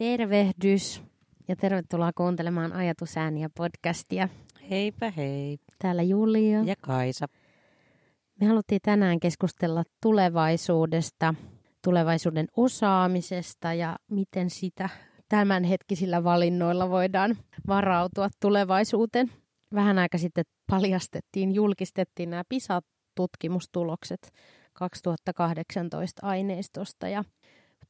Tervehdys 0.00 1.02
ja 1.48 1.56
tervetuloa 1.56 2.10
kuuntelemaan 2.14 2.72
Ajatusääniä 2.72 3.50
podcastia. 3.56 4.28
Heipä 4.70 5.12
hei. 5.16 5.58
Täällä 5.78 6.02
Julia. 6.02 6.62
Ja 6.62 6.74
Kaisa. 6.80 7.26
Me 8.40 8.46
haluttiin 8.46 8.80
tänään 8.82 9.20
keskustella 9.20 9.82
tulevaisuudesta, 10.02 11.34
tulevaisuuden 11.84 12.46
osaamisesta 12.56 13.74
ja 13.74 13.96
miten 14.10 14.50
sitä 14.50 14.88
tämänhetkisillä 15.28 16.24
valinnoilla 16.24 16.90
voidaan 16.90 17.36
varautua 17.66 18.28
tulevaisuuteen. 18.40 19.32
Vähän 19.74 19.98
aika 19.98 20.18
sitten 20.18 20.44
paljastettiin, 20.70 21.54
julkistettiin 21.54 22.30
nämä 22.30 22.42
PISA-tutkimustulokset 22.48 24.32
2018 24.72 26.26
aineistosta 26.26 27.08
ja 27.08 27.24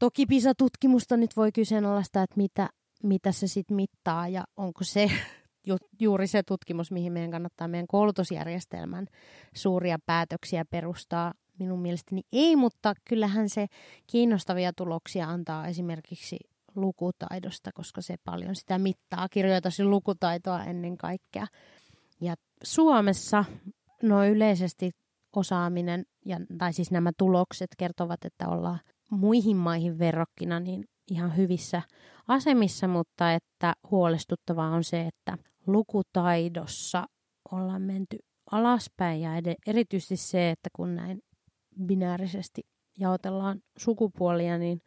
Toki 0.01 0.27
PISA-tutkimusta 0.27 1.17
nyt 1.17 1.37
voi 1.37 1.53
kyseenalaistaa, 1.53 2.23
että 2.23 2.37
mitä, 2.37 2.69
mitä 3.03 3.33
se 3.33 3.47
sitten 3.47 3.77
mittaa 3.77 4.29
ja 4.29 4.45
onko 4.57 4.85
se 4.85 5.11
ju, 5.67 5.77
juuri 6.01 6.27
se 6.27 6.43
tutkimus, 6.43 6.91
mihin 6.91 7.13
meidän 7.13 7.31
kannattaa 7.31 7.69
meidän 7.69 7.87
koulutusjärjestelmän 7.87 9.07
suuria 9.55 9.99
päätöksiä 10.07 10.65
perustaa. 10.65 11.33
Minun 11.59 11.81
mielestäni 11.81 12.23
ei, 12.33 12.57
mutta 12.57 12.95
kyllähän 13.09 13.49
se 13.49 13.67
kiinnostavia 14.07 14.73
tuloksia 14.73 15.29
antaa 15.29 15.67
esimerkiksi 15.67 16.39
lukutaidosta, 16.77 17.71
koska 17.75 18.03
se 18.03 18.17
paljon 18.25 18.57
sitä 18.57 18.79
mittaa. 18.79 19.29
Kirjoitasi 19.29 19.85
lukutaitoa 19.85 20.65
ennen 20.65 20.97
kaikkea. 20.97 21.47
Ja 22.21 22.35
Suomessa 22.62 23.45
no 24.03 24.25
yleisesti 24.27 24.91
osaaminen, 25.37 26.05
ja, 26.25 26.37
tai 26.59 26.73
siis 26.73 26.91
nämä 26.91 27.11
tulokset 27.19 27.70
kertovat, 27.79 28.25
että 28.25 28.48
ollaan 28.48 28.81
muihin 29.11 29.56
maihin 29.56 29.98
verrokkina 29.98 30.61
niin 30.61 30.84
ihan 31.11 31.36
hyvissä 31.36 31.83
asemissa, 32.28 32.89
mutta 32.89 33.33
että 33.33 33.75
huolestuttavaa 33.91 34.70
on 34.70 34.84
se, 34.84 35.00
että 35.06 35.39
lukutaidossa 35.67 37.06
ollaan 37.52 37.83
menty 37.83 38.19
alaspäin 38.50 39.20
ja 39.20 39.30
erityisesti 39.67 40.17
se, 40.17 40.50
että 40.50 40.70
kun 40.72 40.94
näin 40.94 41.20
binäärisesti 41.86 42.62
jaotellaan 42.98 43.61
sukupuolia, 43.78 44.58
niin 44.58 44.80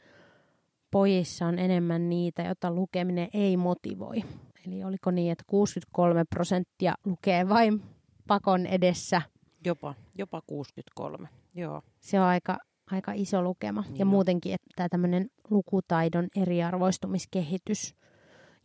pojissa 0.92 1.46
on 1.46 1.60
enemmän 1.60 2.10
niitä, 2.10 2.44
joita 2.44 2.72
lukeminen 2.72 3.28
ei 3.34 3.58
motivoi. 3.58 4.24
Eli 4.68 4.84
oliko 4.84 5.12
niin, 5.12 5.32
että 5.32 5.44
63 5.48 6.24
prosenttia 6.26 6.94
lukee 7.06 7.50
vain 7.50 7.82
pakon 8.28 8.66
edessä. 8.66 9.22
Jopa, 9.66 9.96
jopa 10.18 10.42
63, 10.48 11.30
joo. 11.54 11.82
Se 12.00 12.20
on 12.20 12.26
aika 12.26 12.58
aika 12.92 13.12
iso 13.16 13.42
lukema. 13.42 13.84
Ja 13.96 14.06
muutenkin, 14.06 14.54
että 14.54 14.90
tämmöinen 14.90 15.30
lukutaidon 15.50 16.28
eriarvoistumiskehitys 16.36 17.96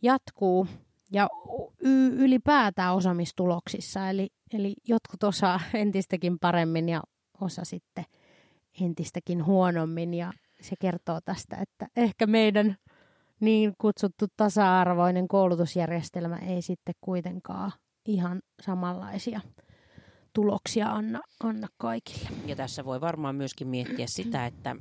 jatkuu 0.01 0.67
ja 1.11 1.29
y- 1.79 2.25
ylipäätään 2.25 2.95
osaamistuloksissa. 2.95 4.09
Eli, 4.09 4.29
eli 4.53 4.73
jotkut 4.87 5.23
osaa 5.23 5.59
entistäkin 5.73 6.39
paremmin 6.39 6.89
ja 6.89 7.03
osa 7.41 7.65
sitten 7.65 8.05
entistäkin 8.81 9.45
huonommin. 9.45 10.13
Ja 10.13 10.33
se 10.61 10.75
kertoo 10.79 11.21
tästä, 11.21 11.57
että 11.61 11.87
ehkä 11.95 12.27
meidän 12.27 12.77
niin 13.39 13.73
kutsuttu 13.77 14.25
tasa-arvoinen 14.37 15.27
koulutusjärjestelmä 15.27 16.37
ei 16.37 16.61
sitten 16.61 16.95
kuitenkaan 17.01 17.71
ihan 18.05 18.41
samanlaisia 18.61 19.41
tuloksia 20.41 20.91
anna, 20.91 21.21
anna 21.43 21.67
kaikille. 21.77 22.29
Ja 22.45 22.55
tässä 22.55 22.85
voi 22.85 23.01
varmaan 23.01 23.35
myöskin 23.35 23.67
miettiä 23.67 24.07
sitä, 24.07 24.45
että 24.45 24.75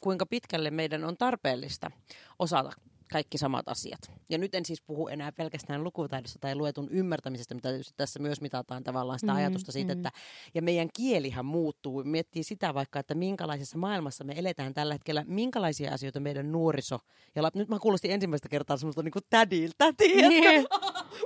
kuinka 0.00 0.26
pitkälle 0.26 0.70
meidän 0.70 1.04
on 1.04 1.16
tarpeellista 1.16 1.90
osata 2.38 2.70
kaikki 3.12 3.38
samat 3.38 3.68
asiat. 3.68 4.00
Ja 4.28 4.38
nyt 4.38 4.54
en 4.54 4.64
siis 4.64 4.82
puhu 4.82 5.08
enää 5.08 5.32
pelkästään 5.32 5.84
lukutaidosta 5.84 6.38
tai 6.38 6.54
luetun 6.54 6.88
ymmärtämisestä, 6.90 7.54
mitä 7.54 7.68
tässä 7.96 8.18
myös 8.18 8.40
mitataan 8.40 8.84
tavallaan 8.84 9.18
sitä 9.18 9.32
mm, 9.32 9.38
ajatusta 9.38 9.72
siitä, 9.72 9.94
mm. 9.94 9.98
että 9.98 10.10
ja 10.54 10.62
meidän 10.62 10.88
kielihän 10.96 11.44
muuttuu. 11.44 12.04
Miettii 12.04 12.42
sitä 12.42 12.74
vaikka, 12.74 12.98
että 12.98 13.14
minkälaisessa 13.14 13.78
maailmassa 13.78 14.24
me 14.24 14.34
eletään 14.36 14.74
tällä 14.74 14.94
hetkellä, 14.94 15.24
minkälaisia 15.26 15.94
asioita 15.94 16.20
meidän 16.20 16.52
nuoriso, 16.52 16.98
ja 17.34 17.42
lap, 17.42 17.54
nyt 17.54 17.68
mä 17.68 17.78
kuulostin 17.78 18.10
ensimmäistä 18.10 18.48
kertaa 18.48 18.76
semmoista 18.76 19.02
niin 19.02 19.12
kuin 19.12 19.24
tädiltä, 19.30 19.92
tiedätkö? 19.96 20.68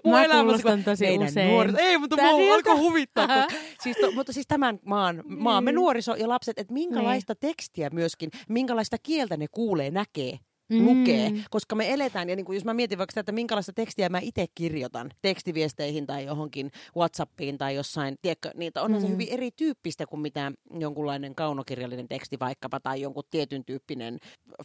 Niin. 0.05 0.31
mä 0.31 0.43
kuulostan 0.43 0.85
tosi 0.85 1.05
meidän 1.05 1.29
usein. 1.29 1.51
Nuoriso. 1.51 1.79
Ei, 1.79 1.99
mutta 1.99 2.17
mua 2.17 2.55
alkoi 2.55 2.77
huvittaa. 2.77 3.27
Kun, 3.27 3.59
siis, 3.83 3.97
to, 3.97 4.13
mutta 4.13 4.33
siis 4.33 4.47
tämän 4.47 4.79
maan, 4.85 5.23
maamme 5.27 5.73
mm. 5.73 5.77
nuoriso 5.77 6.15
ja 6.15 6.29
lapset, 6.29 6.59
että 6.59 6.75
minkälaista 6.75 7.33
niin. 7.33 7.41
tekstiä 7.41 7.91
myöskin, 7.91 8.31
minkälaista 8.49 8.97
kieltä 9.03 9.37
ne 9.37 9.47
kuulee, 9.49 9.91
näkee 9.91 10.39
mm. 10.69 10.87
lukee. 10.87 11.33
Koska 11.51 11.75
me 11.75 11.93
eletään, 11.93 12.29
ja 12.29 12.37
niin 12.37 12.47
kuin 12.47 12.57
jos 12.57 12.65
mä 12.65 12.75
mietin 12.75 12.99
vaikka 12.99 13.11
sitä, 13.11 13.21
että 13.21 13.33
minkälaista 13.33 13.73
tekstiä 13.73 14.09
mä 14.09 14.19
itse 14.23 14.47
kirjoitan 14.55 15.11
tekstiviesteihin 15.23 16.07
tai 16.07 16.25
johonkin 16.25 16.71
Whatsappiin 16.97 17.59
tai 17.59 17.75
jossain, 17.75 18.17
tiedätkö, 18.23 18.51
niitä 18.55 18.83
onhan 18.83 19.03
mm. 19.03 19.07
se 19.07 19.13
hyvin 19.13 19.29
erityyppistä 19.31 20.07
kuin 20.07 20.21
mitä 20.21 20.53
jonkunlainen 20.81 21.35
kaunokirjallinen 21.35 22.09
teksti 22.09 22.39
vaikkapa 22.41 22.81
tai 22.81 23.01
jonkun 23.01 23.25
tietyn 23.31 23.65
tyyppinen 23.65 24.19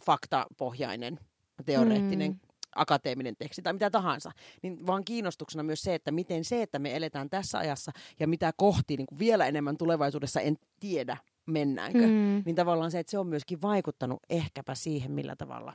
faktapohjainen 0.04 1.18
teoreettinen 1.66 2.30
mm 2.30 2.49
akateeminen 2.76 3.36
teksti 3.36 3.62
tai 3.62 3.72
mitä 3.72 3.90
tahansa, 3.90 4.30
niin 4.62 4.86
vaan 4.86 5.04
kiinnostuksena 5.04 5.62
myös 5.62 5.82
se, 5.82 5.94
että 5.94 6.10
miten 6.10 6.44
se, 6.44 6.62
että 6.62 6.78
me 6.78 6.96
eletään 6.96 7.30
tässä 7.30 7.58
ajassa 7.58 7.92
ja 8.20 8.28
mitä 8.28 8.52
kohti 8.56 8.96
niin 8.96 9.06
kuin 9.06 9.18
vielä 9.18 9.46
enemmän 9.46 9.76
tulevaisuudessa 9.76 10.40
en 10.40 10.56
tiedä 10.80 11.16
mennäänkö, 11.46 12.06
mm. 12.06 12.42
niin 12.44 12.56
tavallaan 12.56 12.90
se, 12.90 12.98
että 12.98 13.10
se 13.10 13.18
on 13.18 13.26
myöskin 13.26 13.62
vaikuttanut 13.62 14.20
ehkäpä 14.30 14.74
siihen, 14.74 15.12
millä 15.12 15.36
tavalla 15.36 15.72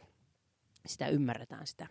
sitä 0.85 1.07
ymmärretään 1.07 1.67
sitä 1.67 1.87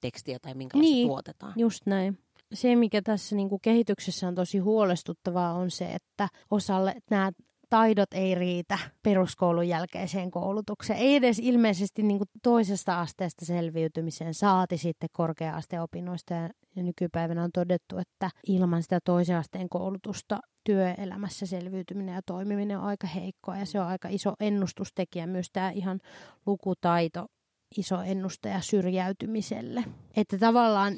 tekstiä 0.00 0.38
tai 0.38 0.54
minkälaista 0.54 0.92
niin, 0.92 1.08
tuotetaan. 1.08 1.52
just 1.56 1.86
näin. 1.86 2.18
Se, 2.54 2.76
mikä 2.76 3.02
tässä 3.02 3.36
niin 3.36 3.48
kuin 3.48 3.60
kehityksessä 3.60 4.28
on 4.28 4.34
tosi 4.34 4.58
huolestuttavaa, 4.58 5.52
on 5.52 5.70
se, 5.70 5.92
että 5.92 6.28
osalle 6.50 6.94
nämä 7.10 7.32
taidot 7.70 8.12
ei 8.14 8.34
riitä 8.34 8.78
peruskoulun 9.02 9.68
jälkeiseen 9.68 10.30
koulutukseen. 10.30 10.98
Ei 10.98 11.16
edes 11.16 11.38
ilmeisesti 11.38 12.02
niin 12.02 12.18
kuin 12.18 12.28
toisesta 12.42 13.00
asteesta 13.00 13.44
selviytymiseen 13.44 14.34
saati 14.34 14.78
sitten 14.78 15.08
korkea-asteen 15.12 15.82
opinnoista. 15.82 16.34
Ja, 16.34 16.82
nykypäivänä 16.82 17.44
on 17.44 17.50
todettu, 17.54 17.98
että 17.98 18.30
ilman 18.46 18.82
sitä 18.82 18.98
toisen 19.04 19.36
asteen 19.36 19.68
koulutusta 19.68 20.40
työelämässä 20.64 21.46
selviytyminen 21.46 22.14
ja 22.14 22.22
toimiminen 22.26 22.78
on 22.78 22.84
aika 22.84 23.06
heikkoa. 23.06 23.56
Ja 23.56 23.66
se 23.66 23.80
on 23.80 23.86
aika 23.86 24.08
iso 24.08 24.34
ennustustekijä 24.40 25.26
myös 25.26 25.46
tämä 25.52 25.70
ihan 25.70 26.00
lukutaito 26.46 27.26
iso 27.76 28.02
ennustaja 28.02 28.60
syrjäytymiselle. 28.60 29.84
Että 30.16 30.38
tavallaan 30.38 30.94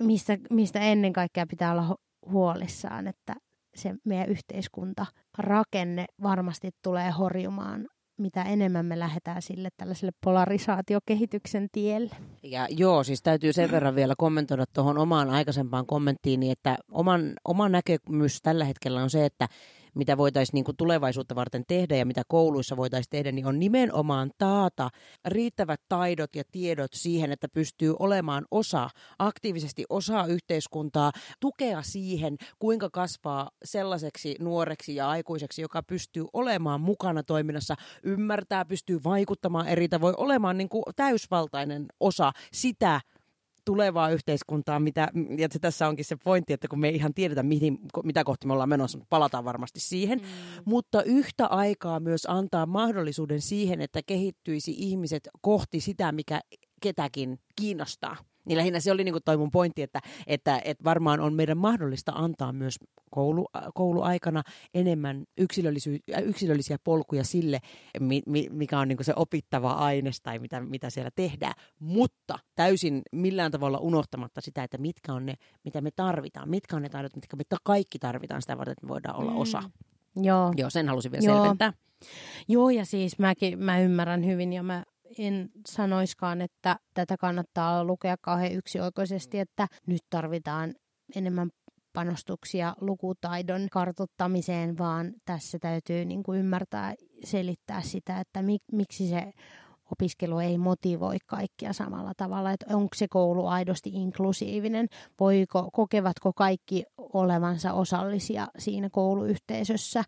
mistä, 0.00 0.38
mistä 0.50 0.80
ennen 0.80 1.12
kaikkea 1.12 1.46
pitää 1.46 1.72
olla 1.72 1.96
huolissaan, 2.26 3.06
että 3.06 3.34
se 3.74 3.94
meidän 4.04 4.28
yhteiskunta 4.28 5.06
rakenne 5.38 6.06
varmasti 6.22 6.70
tulee 6.82 7.10
horjumaan 7.10 7.86
mitä 8.18 8.42
enemmän 8.42 8.86
me 8.86 8.98
lähdetään 8.98 9.42
sille 9.42 9.68
tällaiselle 9.76 10.12
polarisaatiokehityksen 10.24 11.68
tielle. 11.72 12.16
Ja 12.42 12.66
joo, 12.70 13.04
siis 13.04 13.22
täytyy 13.22 13.52
sen 13.52 13.70
verran 13.70 13.94
vielä 13.94 14.14
kommentoida 14.18 14.64
tuohon 14.66 14.98
omaan 14.98 15.30
aikaisempaan 15.30 15.86
kommenttiin, 15.86 16.42
että 16.42 16.76
oman, 16.90 17.32
oma 17.44 17.68
näkemys 17.68 18.42
tällä 18.42 18.64
hetkellä 18.64 19.02
on 19.02 19.10
se, 19.10 19.24
että 19.24 19.48
mitä 19.94 20.16
voitaisiin 20.16 20.54
niin 20.54 20.64
kuin 20.64 20.76
tulevaisuutta 20.76 21.34
varten 21.34 21.64
tehdä 21.68 21.96
ja 21.96 22.06
mitä 22.06 22.22
kouluissa 22.28 22.76
voitaisiin 22.76 23.10
tehdä, 23.10 23.32
niin 23.32 23.46
on 23.46 23.58
nimenomaan 23.58 24.30
taata 24.38 24.90
riittävät 25.24 25.80
taidot 25.88 26.36
ja 26.36 26.42
tiedot 26.52 26.90
siihen, 26.94 27.32
että 27.32 27.48
pystyy 27.48 27.94
olemaan 27.98 28.44
osa, 28.50 28.90
aktiivisesti 29.18 29.84
osa 29.88 30.26
yhteiskuntaa, 30.26 31.12
tukea 31.40 31.82
siihen, 31.82 32.36
kuinka 32.58 32.90
kasvaa 32.90 33.50
sellaiseksi 33.64 34.36
nuoreksi 34.40 34.94
ja 34.94 35.08
aikuiseksi, 35.08 35.62
joka 35.62 35.82
pystyy 35.82 36.24
olemaan 36.32 36.80
mukana 36.80 37.22
toiminnassa, 37.22 37.74
ymmärtää, 38.02 38.64
pystyy 38.64 39.00
vaikuttamaan 39.04 39.68
eri 39.68 39.88
tavoin, 39.88 40.14
olemaan 40.18 40.58
niin 40.58 40.68
kuin 40.68 40.82
täysvaltainen 40.96 41.86
osa 42.00 42.32
sitä 42.52 43.00
tulevaa 43.64 44.10
yhteiskuntaa, 44.10 44.80
mitä, 44.80 45.08
ja 45.38 45.48
se 45.50 45.58
tässä 45.58 45.88
onkin 45.88 46.04
se 46.04 46.16
pointti, 46.16 46.52
että 46.52 46.68
kun 46.68 46.80
me 46.80 46.88
ei 46.88 46.94
ihan 46.94 47.14
tiedetä, 47.14 47.42
mihin, 47.42 47.78
mitä 48.04 48.24
kohti 48.24 48.46
me 48.46 48.52
ollaan 48.52 48.68
menossa, 48.68 48.98
palataan 49.10 49.44
varmasti 49.44 49.80
siihen, 49.80 50.18
mm. 50.18 50.24
mutta 50.64 51.02
yhtä 51.02 51.46
aikaa 51.46 52.00
myös 52.00 52.26
antaa 52.30 52.66
mahdollisuuden 52.66 53.40
siihen, 53.40 53.80
että 53.80 54.00
kehittyisi 54.06 54.74
ihmiset 54.78 55.28
kohti 55.40 55.80
sitä, 55.80 56.12
mikä 56.12 56.40
ketäkin 56.80 57.38
kiinnostaa. 57.56 58.16
Niin 58.44 58.58
lähinnä 58.58 58.80
se 58.80 58.92
oli 58.92 59.04
niin 59.04 59.14
kuin 59.14 59.22
toi 59.24 59.36
mun 59.36 59.50
pointti, 59.50 59.82
että, 59.82 60.00
että, 60.26 60.60
että 60.64 60.84
varmaan 60.84 61.20
on 61.20 61.34
meidän 61.34 61.58
mahdollista 61.58 62.12
antaa 62.12 62.52
myös 62.52 62.78
koulu, 63.10 63.46
kouluaikana 63.74 64.42
enemmän 64.74 65.24
yksilöllisiä 66.24 66.78
polkuja 66.84 67.24
sille, 67.24 67.60
mikä 68.50 68.78
on 68.78 68.88
niin 68.88 68.96
kuin 68.96 69.04
se 69.04 69.12
opittava 69.16 69.72
aine 69.72 70.10
tai 70.22 70.38
mitä, 70.38 70.60
mitä 70.60 70.90
siellä 70.90 71.10
tehdään. 71.14 71.54
Mutta 71.78 72.38
täysin 72.54 73.02
millään 73.12 73.50
tavalla 73.50 73.78
unohtamatta 73.78 74.40
sitä, 74.40 74.64
että 74.64 74.78
mitkä 74.78 75.12
on 75.12 75.26
ne, 75.26 75.34
mitä 75.64 75.80
me 75.80 75.90
tarvitaan. 75.90 76.48
Mitkä 76.50 76.76
on 76.76 76.82
ne 76.82 76.88
taidot, 76.88 77.16
mitkä 77.16 77.36
me 77.36 77.42
kaikki 77.62 77.98
tarvitaan 77.98 78.42
sitä 78.42 78.58
varten, 78.58 78.72
että 78.72 78.86
me 78.86 78.88
voidaan 78.88 79.16
olla 79.16 79.30
mm. 79.30 79.38
osa. 79.38 79.62
Joo. 80.16 80.52
Joo, 80.56 80.70
sen 80.70 80.88
halusin 80.88 81.12
vielä 81.12 81.24
Joo. 81.24 81.36
selventää. 81.36 81.72
Joo, 82.48 82.70
ja 82.70 82.84
siis 82.84 83.18
mäkin, 83.18 83.58
mä 83.58 83.80
ymmärrän 83.80 84.26
hyvin 84.26 84.52
ja 84.52 84.62
mä 84.62 84.84
en 85.18 85.50
sanoiskaan, 85.66 86.40
että 86.40 86.76
tätä 86.94 87.16
kannattaa 87.16 87.84
lukea 87.84 88.16
kauhean 88.20 88.52
yksioikoisesti, 88.52 89.38
että 89.38 89.68
nyt 89.86 90.02
tarvitaan 90.10 90.74
enemmän 91.16 91.50
panostuksia 91.92 92.74
lukutaidon 92.80 93.68
kartottamiseen, 93.70 94.78
vaan 94.78 95.12
tässä 95.24 95.58
täytyy 95.58 96.04
niin 96.04 96.22
kuin 96.22 96.40
ymmärtää, 96.40 96.94
selittää 97.24 97.82
sitä, 97.82 98.20
että 98.20 98.42
mik, 98.42 98.62
miksi 98.72 99.08
se 99.08 99.32
opiskelu 99.92 100.38
ei 100.38 100.58
motivoi 100.58 101.16
kaikkia 101.26 101.72
samalla 101.72 102.12
tavalla, 102.16 102.52
että 102.52 102.76
onko 102.76 102.94
se 102.94 103.08
koulu 103.08 103.46
aidosti 103.46 103.90
inklusiivinen, 103.92 104.88
voiko, 105.20 105.70
kokevatko 105.72 106.32
kaikki 106.32 106.84
olevansa 106.98 107.72
osallisia 107.72 108.48
siinä 108.58 108.90
kouluyhteisössä. 108.90 110.04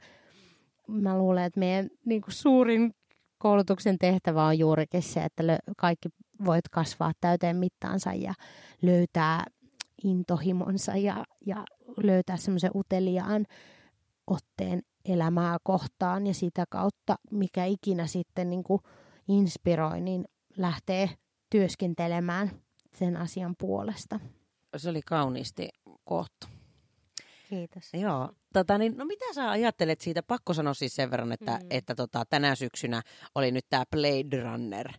Mä 0.89 1.19
luulen, 1.19 1.45
että 1.45 1.61
meidän 1.61 1.89
niin 2.05 2.23
kuin 2.23 2.35
suurin 2.35 2.95
koulutuksen 3.39 3.99
tehtävä 3.99 4.47
on 4.47 4.59
juurikin 4.59 5.03
se, 5.03 5.25
että 5.25 5.43
kaikki 5.77 6.09
voit 6.45 6.69
kasvaa 6.69 7.13
täyteen 7.21 7.57
mittaansa 7.57 8.13
ja 8.13 8.35
löytää 8.83 9.45
intohimonsa 10.05 10.97
ja, 10.97 11.25
ja 11.47 11.65
löytää 12.03 12.37
semmoisen 12.37 12.71
uteliaan 12.75 13.47
otteen 14.27 14.83
elämää 15.05 15.57
kohtaan 15.63 16.27
ja 16.27 16.35
sitä 16.35 16.65
kautta, 16.71 17.17
mikä 17.31 17.65
ikinä 17.65 18.07
sitten 18.07 18.51
niin 18.51 18.65
kuin 18.65 18.81
inspiroi, 19.29 20.01
niin 20.01 20.25
lähtee 20.57 21.11
työskentelemään 21.51 22.51
sen 22.95 23.17
asian 23.17 23.55
puolesta. 23.59 24.21
Se 24.77 24.91
oli 24.91 25.03
kauniisti 25.03 25.69
kohtu. 26.05 26.47
Kiitos. 27.49 27.91
Joo. 27.93 28.33
Tota, 28.53 28.79
niin, 28.79 28.97
no 28.97 29.05
mitä 29.05 29.25
sä 29.35 29.51
ajattelet 29.51 30.01
siitä? 30.01 30.23
Pakko 30.23 30.55
sanoa 30.55 30.75
siis 30.75 30.95
sen 30.95 31.11
verran, 31.11 31.33
että, 31.33 31.59
mm. 31.63 31.67
että 31.71 31.95
tota, 31.95 32.25
tänä 32.31 32.55
syksynä 32.55 33.03
oli 33.35 33.51
nyt 33.51 33.67
tämä 33.71 33.85
Blade 33.91 34.43
Runner 34.43 34.93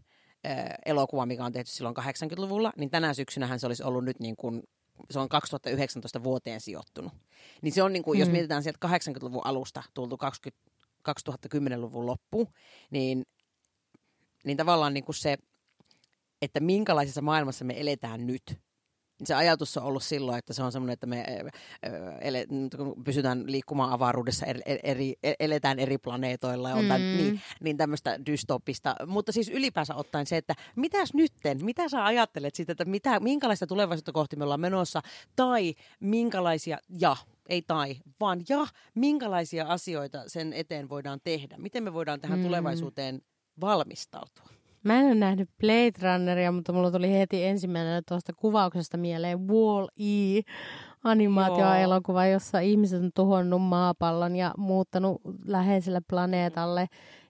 elokuva, 0.86 1.26
mikä 1.26 1.46
on 1.46 1.52
tehty 1.52 1.72
silloin 1.72 1.96
80-luvulla, 1.98 2.74
niin 2.78 2.90
tänä 2.90 3.14
syksynähän 3.14 3.60
se 3.60 3.68
olisi 3.68 3.84
ollut 3.84 4.06
nyt 4.06 4.20
niin 4.20 4.36
kuin 4.36 4.64
se 5.12 5.20
on 5.20 5.30
2019 5.30 6.24
vuoteen 6.24 6.62
sijoittunut. 6.62 7.14
Niin 7.62 7.72
se 7.72 7.84
on, 7.84 7.94
niin 7.94 8.04
kuin, 8.04 8.18
mm. 8.18 8.20
jos 8.20 8.30
mietitään 8.30 8.64
sieltä 8.64 8.88
80-luvun 8.88 9.46
alusta 9.46 9.84
tultu 9.94 10.18
20, 10.18 10.72
2010-luvun 11.10 12.06
loppu, 12.06 12.48
niin, 12.92 13.26
niin 14.44 14.58
tavallaan 14.58 14.94
niin 14.94 15.04
kuin 15.04 15.16
se, 15.16 15.38
että 16.42 16.60
minkälaisessa 16.60 17.22
maailmassa 17.22 17.66
me 17.66 17.82
eletään 17.82 18.28
nyt, 18.28 18.60
se 19.24 19.36
ajatus 19.36 19.78
on 19.78 19.84
ollut 19.84 20.04
silloin, 20.04 20.38
että 20.38 20.54
se 20.54 20.64
on 20.64 20.72
semmoinen, 20.72 20.94
että 20.94 21.08
me 21.08 21.26
ele, 22.22 22.46
pysytään 23.04 23.52
liikkumaan 23.52 23.92
avaruudessa, 23.92 24.46
eri, 24.46 24.62
eri, 24.84 25.16
eletään 25.40 25.80
eri 25.80 25.98
planeetoilla, 25.98 26.74
on 26.74 26.86
tämän, 26.86 27.02
mm. 27.02 27.18
niin, 27.18 27.42
niin 27.64 27.78
tämmöistä 27.78 28.26
dystopista. 28.26 28.96
Mutta 29.08 29.32
siis 29.32 29.50
ylipäänsä 29.50 29.96
ottaen 29.96 30.26
se, 30.26 30.38
että 30.38 30.54
mitäs 30.76 31.14
nytten, 31.14 31.66
mitä 31.66 31.90
sä 31.90 32.06
ajattelet 32.06 32.56
siitä, 32.56 32.72
että 32.72 32.86
mitä, 32.86 33.20
minkälaista 33.20 33.68
tulevaisuutta 33.68 34.12
kohti 34.12 34.36
me 34.36 34.44
ollaan 34.44 34.60
menossa, 34.60 35.02
tai 35.36 35.76
minkälaisia, 36.00 36.78
ja 37.00 37.16
ei 37.50 37.62
tai, 37.62 37.96
vaan 38.20 38.42
ja, 38.50 38.68
minkälaisia 38.96 39.66
asioita 39.66 40.24
sen 40.28 40.54
eteen 40.54 40.90
voidaan 40.90 41.20
tehdä, 41.24 41.58
miten 41.58 41.84
me 41.84 41.94
voidaan 41.94 42.22
tähän 42.22 42.40
mm. 42.40 42.46
tulevaisuuteen 42.46 43.22
valmistautua. 43.62 44.57
Mä 44.88 45.00
en 45.00 45.06
ole 45.06 45.16
nähnyt 45.16 45.50
Blade 45.60 45.92
Runneria, 46.02 46.52
mutta 46.52 46.74
mulla 46.74 46.92
tuli 46.92 47.14
heti 47.14 47.46
ensimmäisenä 47.46 48.02
tuosta 48.08 48.34
kuvauksesta 48.34 48.98
mieleen 48.98 49.40
Wall-E, 49.48 50.42
animaatioelokuva, 51.04 52.26
jossa 52.26 52.60
ihmiset 52.60 53.04
on 53.04 53.10
tuhonnut 53.16 53.62
maapallon 53.62 54.36
ja 54.36 54.54
muuttanut 54.58 55.22
läheiselle 55.46 56.02
planeetalle. 56.10 56.88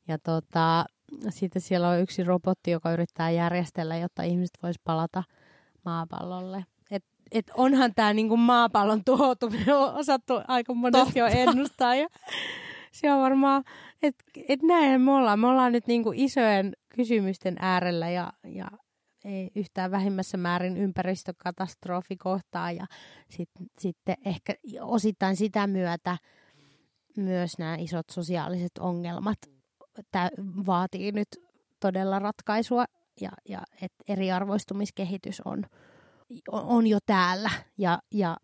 Ja 0.07 0.17
tota, 0.17 0.85
sitten 1.29 1.61
siellä 1.61 1.89
on 1.89 1.99
yksi 1.99 2.23
robotti, 2.23 2.71
joka 2.71 2.91
yrittää 2.91 3.29
järjestellä, 3.29 3.97
jotta 3.97 4.23
ihmiset 4.23 4.57
vois 4.63 4.79
palata 4.83 5.23
maapallolle. 5.85 6.65
Et, 6.91 7.03
et 7.31 7.51
onhan 7.55 7.91
tämä 7.95 8.13
niinku 8.13 8.37
maapallon 8.37 9.03
tuhoutuminen 9.03 9.77
osattu 9.77 10.33
aika 10.47 10.73
monesti 10.73 11.19
jo 11.19 11.25
ennustaa. 11.25 11.95
Ja 11.95 12.07
se 12.91 13.11
on 13.13 13.21
varmaan, 13.21 13.63
että 14.03 14.23
et 14.47 14.61
näin 14.63 15.01
me 15.01 15.11
ollaan. 15.11 15.39
Me 15.39 15.47
ollaan 15.47 15.71
nyt 15.71 15.87
niinku 15.87 16.11
isojen 16.15 16.73
kysymysten 16.97 17.55
äärellä 17.59 18.09
ja, 18.09 18.33
ja 18.43 18.67
ei 19.25 19.51
yhtään 19.55 19.91
vähimmässä 19.91 20.37
määrin 20.37 20.77
ympäristökatastrofi 20.77 22.17
kohtaa 22.17 22.71
ja 22.71 22.85
sit, 23.29 23.49
sitten 23.79 24.15
ehkä 24.25 24.53
osittain 24.81 25.35
sitä 25.35 25.67
myötä 25.67 26.17
myös 27.17 27.57
nämä 27.57 27.75
isot 27.75 28.09
sosiaaliset 28.09 28.71
ongelmat 28.79 29.37
tää 30.11 30.29
vaatii 30.65 31.11
nyt 31.11 31.27
todella 31.79 32.19
ratkaisua 32.19 32.85
ja, 33.21 33.31
ja 33.49 33.61
et 33.81 33.93
eriarvoistumiskehitys 34.07 35.41
on, 35.45 35.63
on 36.51 36.87
jo 36.87 36.97
täällä 37.05 37.49
ja, 37.77 37.99
ja 38.11 38.37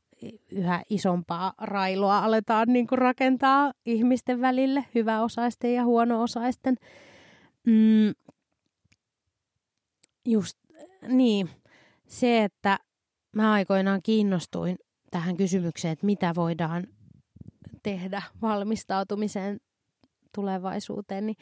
yhä 0.51 0.83
isompaa 0.89 1.53
railoa 1.61 2.19
aletaan 2.19 2.67
niin 2.67 2.87
kuin 2.87 2.99
rakentaa 2.99 3.73
ihmisten 3.85 4.41
välille, 4.41 4.85
hyväosaisten 4.95 5.73
ja 5.73 5.85
huono-osaisten. 5.85 6.75
Mm, 7.67 8.13
just 10.25 10.57
niin, 11.07 11.49
se, 12.07 12.43
että 12.43 12.79
mä 13.35 13.53
aikoinaan 13.53 14.01
kiinnostuin 14.03 14.77
tähän 15.11 15.37
kysymykseen, 15.37 15.91
että 15.91 16.05
mitä 16.05 16.33
voidaan 16.35 16.87
tehdä 17.83 18.21
valmistautumiseen 18.41 19.59
tulevaisuuteen, 20.35 21.25
niin 21.25 21.35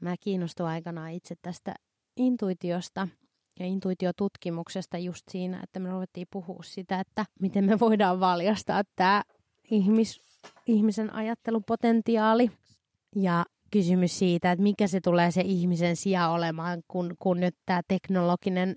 mä 0.00 0.14
kiinnostuin 0.20 0.68
aikanaan 0.68 1.12
itse 1.12 1.34
tästä 1.42 1.74
intuitiosta 2.16 3.08
ja 3.58 3.66
intuitiotutkimuksesta 3.66 4.98
just 4.98 5.22
siinä, 5.30 5.60
että 5.62 5.80
me 5.80 5.90
ruvettiin 5.90 6.26
puhua 6.30 6.62
sitä, 6.64 7.00
että 7.00 7.26
miten 7.40 7.64
me 7.64 7.80
voidaan 7.80 8.20
valjastaa 8.20 8.82
tämä 8.96 9.22
ihmis, 9.70 10.20
ihmisen 10.66 11.14
ajattelupotentiaali. 11.14 12.50
Ja 13.16 13.44
kysymys 13.74 14.18
siitä, 14.18 14.52
että 14.52 14.62
mikä 14.62 14.86
se 14.86 15.00
tulee 15.00 15.30
se 15.30 15.40
ihmisen 15.40 15.96
sija 15.96 16.28
olemaan, 16.28 16.82
kun, 16.88 17.14
kun 17.18 17.40
nyt 17.40 17.56
tämä 17.66 17.80
teknologinen 17.88 18.76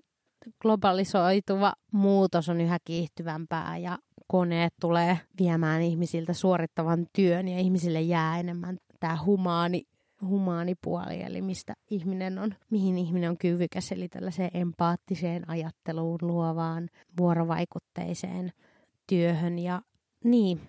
globalisoituva 0.62 1.74
muutos 1.92 2.50
on 2.50 2.62
yhä 2.62 2.78
kiihtyvämpää 2.86 3.78
ja 3.78 3.98
koneet 4.28 4.74
tulee 4.82 5.20
viemään 5.40 5.82
ihmisiltä 5.82 6.34
suorittavan 6.34 7.06
työn 7.14 7.48
ja 7.48 7.60
ihmisille 7.60 8.02
jää 8.02 8.40
enemmän 8.40 8.78
tämä 9.00 9.18
humaani, 9.26 9.84
humaani 10.22 10.76
puoli, 10.84 11.22
eli 11.22 11.42
mistä 11.42 11.74
ihminen 11.90 12.40
on, 12.40 12.56
mihin 12.70 12.98
ihminen 12.98 13.30
on 13.30 13.38
kyvykäs, 13.38 13.92
eli 13.92 14.10
tällaiseen 14.10 14.52
empaattiseen 14.54 15.50
ajatteluun, 15.50 16.20
luovaan, 16.22 16.90
vuorovaikutteiseen 17.18 18.52
työhön 19.08 19.60
ja 19.60 19.82
niin, 20.24 20.62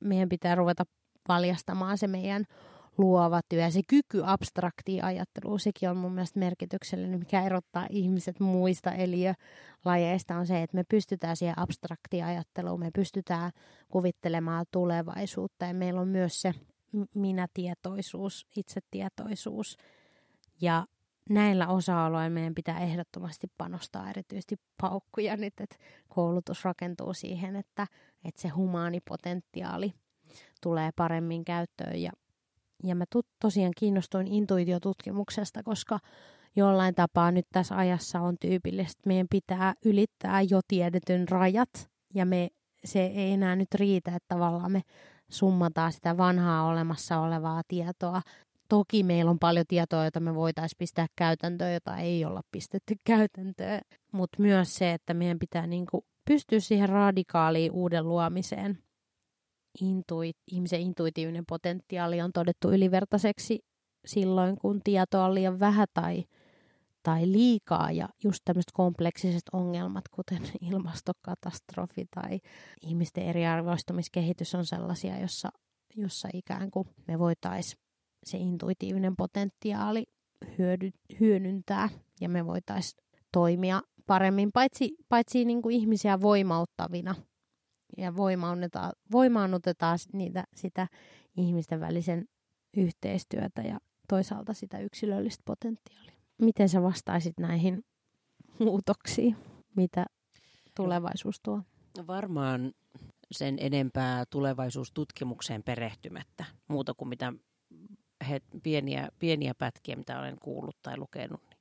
meidän 0.00 0.28
pitää 0.28 0.54
ruveta 0.54 0.84
valjastamaan 1.28 1.98
se 1.98 2.06
meidän 2.06 2.44
luova 2.98 3.40
työ 3.48 3.70
se 3.70 3.80
kyky 3.88 4.22
abstraktiin 4.24 5.04
ajatteluun, 5.04 5.60
sekin 5.60 5.90
on 5.90 5.96
mun 5.96 6.12
mielestä 6.12 6.38
merkityksellinen, 6.38 7.18
mikä 7.18 7.42
erottaa 7.42 7.86
ihmiset 7.90 8.40
muista 8.40 8.92
eliölajeista 8.92 10.36
on 10.36 10.46
se, 10.46 10.62
että 10.62 10.76
me 10.76 10.84
pystytään 10.88 11.36
siihen 11.36 11.58
abstraktiin 11.58 12.24
ajatteluun, 12.24 12.80
me 12.80 12.90
pystytään 12.94 13.52
kuvittelemaan 13.88 14.66
tulevaisuutta 14.70 15.64
ja 15.64 15.74
meillä 15.74 16.00
on 16.00 16.08
myös 16.08 16.40
se 16.40 16.54
minätietoisuus, 17.14 18.46
itsetietoisuus 18.56 19.76
ja 20.60 20.86
näillä 21.30 21.68
osa-alueilla 21.68 22.30
meidän 22.30 22.54
pitää 22.54 22.80
ehdottomasti 22.80 23.46
panostaa 23.58 24.10
erityisesti 24.10 24.56
paukkuja 24.80 25.36
nyt, 25.36 25.60
että 25.60 25.76
koulutus 26.08 26.64
rakentuu 26.64 27.14
siihen, 27.14 27.56
että, 27.56 27.86
että 28.24 28.40
se 28.40 28.48
humaanipotentiaali 28.48 29.92
tulee 30.62 30.90
paremmin 30.96 31.44
käyttöön 31.44 32.02
ja 32.02 32.12
ja 32.86 32.94
mä 32.94 33.04
to, 33.10 33.20
tosiaan 33.40 33.72
kiinnostuin 33.76 34.26
intuitiotutkimuksesta, 34.26 35.62
koska 35.62 35.98
jollain 36.56 36.94
tapaa 36.94 37.30
nyt 37.30 37.46
tässä 37.52 37.76
ajassa 37.76 38.20
on 38.20 38.36
tyypillistä, 38.40 38.98
että 38.98 39.08
meidän 39.08 39.26
pitää 39.30 39.74
ylittää 39.84 40.42
jo 40.42 40.60
tiedetyn 40.68 41.28
rajat. 41.28 41.90
Ja 42.14 42.26
me, 42.26 42.48
se 42.84 43.06
ei 43.06 43.32
enää 43.32 43.56
nyt 43.56 43.74
riitä, 43.74 44.10
että 44.10 44.34
tavallaan 44.34 44.72
me 44.72 44.82
summataan 45.30 45.92
sitä 45.92 46.16
vanhaa 46.16 46.66
olemassa 46.66 47.18
olevaa 47.18 47.62
tietoa. 47.68 48.22
Toki 48.68 49.02
meillä 49.02 49.30
on 49.30 49.38
paljon 49.38 49.64
tietoa, 49.68 50.04
jota 50.04 50.20
me 50.20 50.34
voitaisiin 50.34 50.78
pistää 50.78 51.06
käytäntöön, 51.16 51.74
jota 51.74 51.96
ei 51.96 52.24
olla 52.24 52.42
pistetty 52.52 52.94
käytäntöön, 53.04 53.80
mutta 54.12 54.42
myös 54.42 54.74
se, 54.74 54.92
että 54.92 55.14
meidän 55.14 55.38
pitää 55.38 55.66
niinku 55.66 56.04
pystyä 56.24 56.60
siihen 56.60 56.88
radikaaliin 56.88 57.72
uuden 57.72 58.08
luomiseen 58.08 58.78
intuit, 59.80 60.36
ihmisen 60.52 60.80
intuitiivinen 60.80 61.44
potentiaali 61.48 62.22
on 62.22 62.32
todettu 62.32 62.70
ylivertaiseksi 62.70 63.58
silloin, 64.06 64.56
kun 64.58 64.80
tietoa 64.84 65.24
on 65.24 65.34
liian 65.34 65.60
vähän 65.60 65.86
tai, 65.94 66.24
tai 67.02 67.32
liikaa. 67.32 67.92
Ja 67.92 68.08
just 68.24 68.40
tämmöiset 68.44 68.72
kompleksiset 68.72 69.42
ongelmat, 69.52 70.08
kuten 70.08 70.42
ilmastokatastrofi 70.70 72.06
tai 72.14 72.40
ihmisten 72.86 73.24
eriarvoistumiskehitys 73.24 74.54
on 74.54 74.66
sellaisia, 74.66 75.18
jossa, 75.18 75.48
jossa 75.96 76.28
ikään 76.34 76.70
kuin 76.70 76.88
me 77.08 77.18
voitaisiin 77.18 77.82
se 78.24 78.38
intuitiivinen 78.38 79.16
potentiaali 79.16 80.04
hyödy, 80.58 80.90
hyödyntää 81.20 81.88
ja 82.20 82.28
me 82.28 82.46
voitaisiin 82.46 83.04
toimia 83.32 83.82
paremmin, 84.06 84.52
paitsi, 84.52 84.96
paitsi 85.08 85.44
niin 85.44 85.62
kuin 85.62 85.76
ihmisiä 85.76 86.20
voimauttavina 86.20 87.14
ja 87.96 88.16
voimaannutetaan, 89.12 89.98
niitä, 90.12 90.44
sitä 90.54 90.88
ihmisten 91.36 91.80
välisen 91.80 92.28
yhteistyötä 92.76 93.62
ja 93.62 93.78
toisaalta 94.08 94.52
sitä 94.52 94.78
yksilöllistä 94.78 95.42
potentiaalia. 95.44 96.16
Miten 96.42 96.68
sä 96.68 96.82
vastaisit 96.82 97.34
näihin 97.40 97.84
muutoksiin, 98.58 99.36
mitä 99.76 100.06
tulevaisuus 100.76 101.40
tuo? 101.42 101.62
No 101.98 102.06
varmaan 102.06 102.72
sen 103.32 103.56
enempää 103.60 104.24
tulevaisuustutkimukseen 104.30 105.62
perehtymättä, 105.62 106.44
muuta 106.68 106.94
kuin 106.94 107.08
mitä 107.08 107.32
he, 108.28 108.40
pieniä, 108.62 109.08
pieniä 109.18 109.54
pätkiä, 109.58 109.96
mitä 109.96 110.18
olen 110.18 110.36
kuullut 110.42 110.76
tai 110.82 110.98
lukenut. 110.98 111.55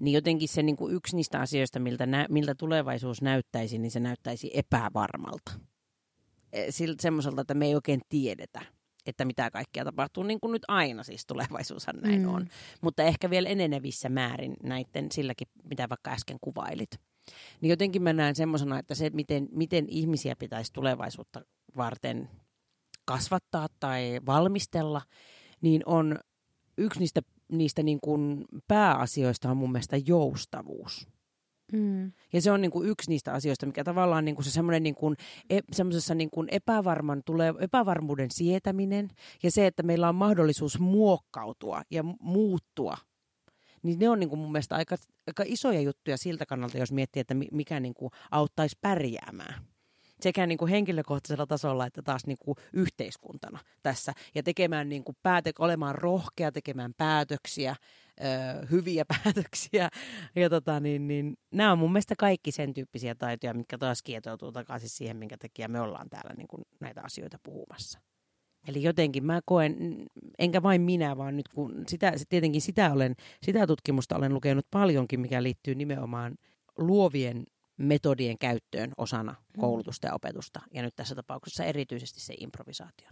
Niin, 0.00 0.14
jotenkin 0.14 0.48
se 0.48 0.62
niin 0.62 0.76
kuin 0.76 0.94
yksi 0.94 1.16
niistä 1.16 1.40
asioista, 1.40 1.80
miltä, 1.80 2.06
nä, 2.06 2.26
miltä 2.30 2.54
tulevaisuus 2.54 3.22
näyttäisi, 3.22 3.78
niin 3.78 3.90
se 3.90 4.00
näyttäisi 4.00 4.50
epävarmalta. 4.54 5.52
E, 6.52 6.70
Siltä 6.70 7.02
semmoiselta, 7.02 7.40
että 7.40 7.54
me 7.54 7.66
ei 7.66 7.74
oikein 7.74 8.00
tiedetä, 8.08 8.60
että 9.06 9.24
mitä 9.24 9.50
kaikkea 9.50 9.84
tapahtuu, 9.84 10.22
niin 10.22 10.40
kuin 10.40 10.52
nyt 10.52 10.62
aina 10.68 11.02
siis 11.02 11.26
tulevaisuushan 11.26 11.96
näin 12.02 12.22
mm. 12.22 12.34
on. 12.34 12.46
Mutta 12.80 13.02
ehkä 13.02 13.30
vielä 13.30 13.48
enenevissä 13.48 14.08
määrin 14.08 14.54
näiden 14.62 15.12
silläkin, 15.12 15.48
mitä 15.68 15.88
vaikka 15.88 16.10
äsken 16.10 16.38
kuvailit. 16.40 16.90
Niin 17.60 17.70
jotenkin 17.70 18.02
mä 18.02 18.12
näen 18.12 18.34
semmoisena, 18.34 18.78
että 18.78 18.94
se, 18.94 19.10
miten, 19.10 19.48
miten 19.52 19.84
ihmisiä 19.88 20.36
pitäisi 20.36 20.72
tulevaisuutta 20.72 21.44
varten 21.76 22.30
kasvattaa 23.04 23.68
tai 23.80 24.20
valmistella, 24.26 25.02
niin 25.60 25.82
on 25.86 26.18
yksi 26.78 27.00
niistä, 27.00 27.20
niistä 27.52 27.82
niin 27.82 27.98
kuin 28.00 28.44
pääasioista 28.68 29.50
on 29.50 29.56
mun 29.56 29.72
mielestä 29.72 29.96
joustavuus. 29.96 31.08
Mm. 31.72 32.12
Ja 32.32 32.40
se 32.40 32.50
on 32.50 32.60
niin 32.60 32.70
kuin 32.70 32.88
yksi 32.88 33.10
niistä 33.10 33.32
asioista, 33.32 33.66
mikä 33.66 33.84
tavallaan 33.84 34.24
niin 34.24 34.34
kuin 34.34 34.44
se 34.44 34.50
semmoinen 34.50 34.82
niin 34.82 34.94
kuin, 34.94 35.16
e, 35.50 35.60
semmoisessa 35.72 36.14
niin 36.14 36.30
kuin 36.30 36.48
epävarman, 36.50 37.22
tulee, 37.26 37.54
epävarmuuden 37.60 38.30
sietäminen 38.30 39.08
ja 39.42 39.50
se, 39.50 39.66
että 39.66 39.82
meillä 39.82 40.08
on 40.08 40.14
mahdollisuus 40.14 40.78
muokkautua 40.78 41.82
ja 41.90 42.04
muuttua 42.20 42.96
niin 43.84 43.98
ne 43.98 44.08
on 44.08 44.20
niin 44.20 44.28
kuin 44.28 44.38
mun 44.38 44.52
mielestä 44.52 44.76
aika, 44.76 44.96
aika 45.26 45.42
isoja 45.46 45.80
juttuja 45.80 46.16
siltä 46.16 46.46
kannalta, 46.46 46.78
jos 46.78 46.92
miettii, 46.92 47.20
että 47.20 47.34
mikä 47.52 47.80
niin 47.80 47.94
kuin 47.94 48.10
auttaisi 48.30 48.78
pärjäämään 48.80 49.73
sekä 50.24 50.46
niin 50.46 50.58
kuin 50.58 50.70
henkilökohtaisella 50.70 51.46
tasolla 51.46 51.86
että 51.86 52.02
taas 52.02 52.26
niin 52.26 52.38
kuin 52.40 52.56
yhteiskuntana 52.72 53.58
tässä. 53.82 54.12
Ja 54.34 54.42
tekemään 54.42 54.88
niin 54.88 55.04
kuin 55.04 55.16
päätö, 55.22 55.52
olemaan 55.58 55.94
rohkea 55.94 56.52
tekemään 56.52 56.94
päätöksiä, 56.96 57.76
ö, 58.20 58.66
hyviä 58.66 59.04
päätöksiä. 59.24 59.88
Ja 60.36 60.50
tota, 60.50 60.80
niin, 60.80 61.08
niin, 61.08 61.36
nämä 61.50 61.72
on 61.72 61.78
mun 61.78 61.92
mielestä 61.92 62.14
kaikki 62.18 62.52
sen 62.52 62.74
tyyppisiä 62.74 63.14
taitoja, 63.14 63.54
mitkä 63.54 63.78
taas 63.78 64.02
kietoutuu 64.02 64.52
takaisin 64.52 64.88
siihen, 64.88 65.16
minkä 65.16 65.36
takia 65.36 65.68
me 65.68 65.80
ollaan 65.80 66.10
täällä 66.10 66.34
niin 66.36 66.48
kuin 66.48 66.62
näitä 66.80 67.00
asioita 67.04 67.38
puhumassa. 67.42 68.00
Eli 68.68 68.82
jotenkin 68.82 69.24
mä 69.24 69.40
koen, 69.44 69.76
enkä 70.38 70.62
vain 70.62 70.80
minä, 70.80 71.16
vaan 71.16 71.36
nyt 71.36 71.48
kun 71.48 71.84
sitä, 71.88 72.12
tietenkin 72.28 72.60
sitä, 72.60 72.92
olen, 72.92 73.14
sitä 73.42 73.66
tutkimusta 73.66 74.16
olen 74.16 74.34
lukenut 74.34 74.66
paljonkin, 74.70 75.20
mikä 75.20 75.42
liittyy 75.42 75.74
nimenomaan 75.74 76.34
luovien 76.78 77.44
metodien 77.76 78.38
käyttöön 78.38 78.92
osana 78.96 79.32
mm. 79.32 79.60
koulutusta 79.60 80.06
ja 80.06 80.14
opetusta. 80.14 80.60
Ja 80.74 80.82
nyt 80.82 80.96
tässä 80.96 81.14
tapauksessa 81.14 81.64
erityisesti 81.64 82.20
se 82.20 82.34
improvisaatio. 82.40 83.08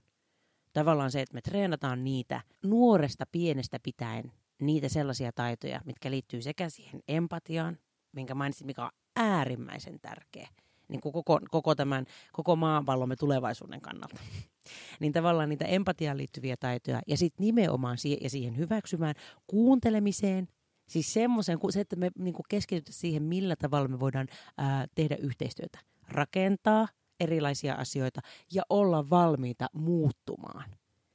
Tavallaan 0.73 1.11
se, 1.11 1.21
että 1.21 1.35
me 1.35 1.41
treenataan 1.41 2.05
niitä 2.05 2.41
nuoresta 2.63 3.25
pienestä 3.33 3.79
pitäen, 3.83 4.33
niitä 4.61 4.89
sellaisia 4.89 5.33
taitoja, 5.35 5.81
mitkä 5.85 6.11
liittyy 6.11 6.43
sekä 6.43 6.69
siihen 6.69 7.01
empatiaan, 7.09 7.79
minkä 8.13 8.35
mainitsin, 8.35 8.67
mikä 8.67 8.85
on 8.85 8.91
äärimmäisen 9.17 10.01
tärkeä, 10.01 10.49
niin 10.89 11.01
kuin 11.01 11.13
koko, 11.13 11.41
koko 11.51 11.75
tämän, 11.75 12.07
koko 12.33 12.57
maapallomme 12.57 13.17
tulevaisuuden 13.17 13.81
kannalta. 13.81 14.21
niin 15.01 15.13
tavallaan 15.13 15.49
niitä 15.49 15.65
empatiaan 15.65 16.19
liittyviä 16.19 16.57
taitoja 16.57 17.01
ja 17.07 17.17
sitten 17.17 17.45
nimenomaan 17.45 17.99
siihen, 17.99 18.19
ja 18.23 18.31
siihen 18.31 18.57
hyväksymään 18.57 19.15
kuuntelemiseen, 19.47 20.49
Siis 20.89 21.13
semmoisen, 21.13 21.59
se, 21.71 21.81
että 21.81 21.97
me 21.97 22.11
niin 22.19 22.35
keskitytään 22.49 22.95
siihen, 22.95 23.23
millä 23.23 23.57
tavalla 23.57 23.89
me 23.89 24.01
voidaan 24.01 24.29
ää, 24.59 24.87
tehdä 24.95 25.17
yhteistyötä. 25.17 25.79
Rakentaa 26.09 26.89
erilaisia 27.21 27.75
asioita 27.75 28.21
ja 28.53 28.63
olla 28.71 29.11
valmiita 29.11 29.67
muuttumaan. 29.73 30.71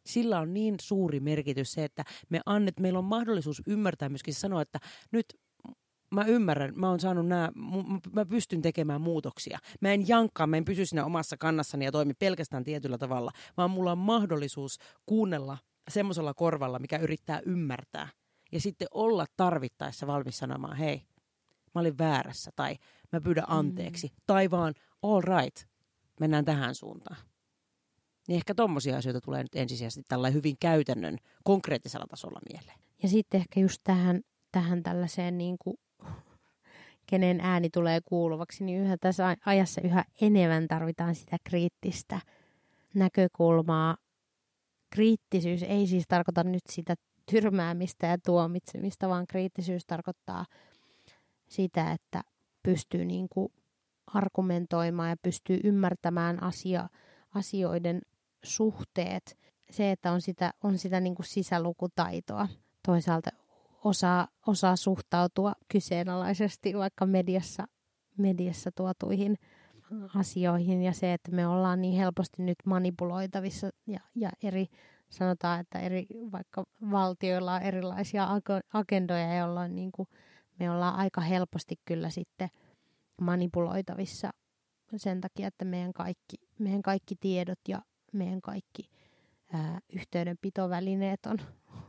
Sillä 0.06 0.40
on 0.40 0.54
niin 0.54 0.76
suuri 0.82 1.20
merkitys 1.20 1.72
se, 1.74 1.84
että 1.84 2.04
me 2.30 2.42
annet, 2.46 2.80
meillä 2.80 3.00
on 3.00 3.06
mahdollisuus 3.06 3.62
ymmärtää 3.68 4.10
myöskin 4.10 4.34
sanoa, 4.34 4.62
että 4.62 4.80
nyt 5.12 5.26
mä 6.12 6.26
ymmärrän, 6.26 6.74
mä 6.76 6.90
oon 6.90 7.00
saanut 7.00 7.28
nämä, 7.28 7.52
mä 8.16 8.26
pystyn 8.26 8.62
tekemään 8.62 9.02
muutoksia. 9.02 9.60
Mä 9.82 9.92
en 9.94 10.08
jankkaa, 10.08 10.48
mä 10.48 10.58
en 10.58 10.66
pysy 10.66 10.86
siinä 10.86 11.06
omassa 11.06 11.38
kannassani 11.38 11.86
ja 11.86 11.92
toimi 11.92 12.14
pelkästään 12.14 12.64
tietyllä 12.64 12.98
tavalla, 12.98 13.32
vaan 13.58 13.72
mulla 13.72 13.92
on 13.92 13.98
mahdollisuus 13.98 14.78
kuunnella 15.06 15.58
semmoisella 15.90 16.34
korvalla, 16.34 16.80
mikä 16.80 16.98
yrittää 16.98 17.42
ymmärtää. 17.46 18.10
Ja 18.52 18.60
sitten 18.60 18.88
olla 18.92 19.26
tarvittaessa 19.38 20.08
valmis 20.08 20.38
sanomaan, 20.38 20.78
hei, 20.78 21.02
mä 21.76 21.82
olin 21.82 21.98
väärässä 21.98 22.52
tai 22.56 22.76
mä 23.12 23.22
pyydän 23.22 23.46
mm. 23.50 23.58
anteeksi. 23.58 24.08
Mm. 24.08 24.14
Tai 24.28 24.52
vaan, 24.52 24.74
all 25.02 25.22
right, 25.22 25.68
mennään 26.20 26.46
tähän 26.46 26.76
suuntaan. 26.76 27.18
Niin 28.28 28.36
ehkä 28.36 28.56
tommosia 28.56 28.98
asioita 28.98 29.22
tulee 29.22 29.44
nyt 29.44 29.56
ensisijaisesti 29.56 30.04
tällä 30.08 30.30
hyvin 30.30 30.56
käytännön, 30.60 31.18
konkreettisella 31.44 32.08
tasolla 32.08 32.40
mieleen. 32.54 32.80
Ja 33.04 33.10
sitten 33.10 33.40
ehkä 33.40 33.60
just 33.60 33.82
tähän, 33.84 34.22
tähän 34.52 34.84
tällaiseen 34.84 35.38
niin 35.38 35.56
kuin 35.60 35.78
kenen 37.10 37.40
ääni 37.42 37.70
tulee 37.70 38.00
kuuluvaksi, 38.06 38.64
niin 38.64 38.84
yhä 38.84 38.98
tässä 38.98 39.36
ajassa 39.46 39.82
yhä 39.82 40.06
enemmän 40.22 40.68
tarvitaan 40.68 41.16
sitä 41.16 41.38
kriittistä 41.44 42.22
näkökulmaa. 42.94 43.98
Kriittisyys 44.90 45.64
ei 45.64 45.88
siis 45.88 46.06
tarkoita 46.08 46.44
nyt 46.44 46.64
sitä 46.70 46.96
tyrmäämistä 47.32 48.08
ja 48.08 48.18
tuomitsemista, 48.26 49.10
vaan 49.10 49.28
kriittisyys 49.28 49.86
tarkoittaa 49.86 50.46
sitä, 51.48 51.92
että 51.92 52.22
pystyy 52.64 53.06
niin 53.06 53.30
kuin 53.30 53.54
argumentoimaan 54.08 55.10
ja 55.10 55.18
pystyy 55.22 55.60
ymmärtämään 55.64 56.44
asia, 56.44 56.90
asioiden 57.36 58.02
suhteet. 58.44 59.38
Se, 59.70 59.92
että 59.92 60.12
on 60.12 60.22
sitä, 60.22 60.54
on 60.64 60.78
sitä 60.78 61.00
niin 61.00 61.16
kuin 61.16 61.26
sisälukutaitoa. 61.26 62.48
Toisaalta 62.86 63.30
osaa, 63.84 64.28
osaa 64.48 64.76
suhtautua 64.76 65.54
kyseenalaisesti 65.68 66.74
vaikka 66.78 67.06
mediassa, 67.06 67.68
mediassa 68.18 68.72
tuotuihin 68.72 69.38
asioihin 70.16 70.82
ja 70.84 70.94
se, 70.94 71.14
että 71.14 71.32
me 71.32 71.48
ollaan 71.48 71.82
niin 71.82 71.98
helposti 71.98 72.44
nyt 72.44 72.58
manipuloitavissa 72.66 73.70
ja, 73.88 74.00
ja 74.16 74.30
eri, 74.44 74.68
sanotaan, 75.10 75.60
että 75.60 75.80
eri, 75.80 76.08
vaikka 76.32 76.66
valtioilla 76.92 77.54
on 77.54 77.62
erilaisia 77.62 78.28
agendoja, 78.74 79.38
joilla 79.38 79.68
niin 79.68 79.92
kuin, 79.92 80.08
me 80.60 80.72
ollaan 80.72 80.96
aika 80.96 81.22
helposti 81.22 81.76
kyllä 81.86 82.10
sitten 82.10 82.50
manipuloitavissa 83.22 84.30
sen 84.96 85.22
takia, 85.22 85.48
että 85.48 85.66
meidän 85.66 85.94
kaikki, 85.94 86.36
meidän 86.60 86.82
kaikki 86.82 87.16
tiedot 87.16 87.60
ja 87.68 87.82
meidän 88.14 88.42
kaikki 88.42 88.90
ää, 89.54 89.80
yhteydenpitovälineet 89.94 91.26
on 91.26 91.38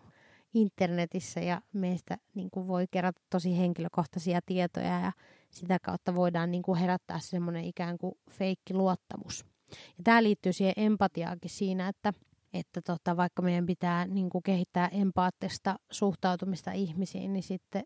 internetissä 0.55 1.41
ja 1.41 1.63
meistä 1.73 2.19
niin 2.35 2.51
kuin 2.51 2.69
voi 2.69 2.87
kerätä 2.91 3.21
tosi 3.31 3.59
henkilökohtaisia 3.59 4.41
tietoja 4.47 5.01
ja 5.01 5.13
sitä 5.51 5.79
kautta 5.83 6.15
voidaan 6.15 6.51
niin 6.51 6.63
kuin 6.63 6.79
herättää 6.79 7.19
semmoinen 7.21 7.65
ikään 7.65 7.99
kuin 7.99 8.15
feikki 8.31 8.75
luottamus. 8.75 9.45
Ja 9.71 10.05
tämä 10.05 10.23
liittyy 10.23 10.53
siihen 10.53 10.75
empatiaakin 10.77 11.51
siinä, 11.51 11.89
että, 11.89 12.13
että 12.52 12.81
tota, 12.83 13.17
vaikka 13.17 13.43
meidän 13.43 13.67
pitää 13.67 14.07
niin 14.07 14.31
kuin 14.31 14.43
kehittää 14.43 14.88
empaattista 14.88 15.78
suhtautumista 15.90 16.73
ihmisiin, 16.73 17.33
niin 17.33 17.43
sitten 17.43 17.83